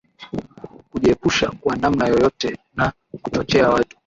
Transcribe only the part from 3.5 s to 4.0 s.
watu